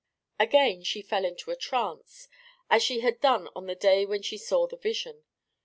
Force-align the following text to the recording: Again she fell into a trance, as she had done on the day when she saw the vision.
Again 0.39 0.81
she 0.83 1.03
fell 1.03 1.23
into 1.25 1.51
a 1.51 1.55
trance, 1.55 2.27
as 2.71 2.81
she 2.81 3.01
had 3.01 3.19
done 3.21 3.49
on 3.55 3.67
the 3.67 3.75
day 3.75 4.03
when 4.03 4.23
she 4.23 4.35
saw 4.39 4.65
the 4.65 4.75
vision. 4.75 5.25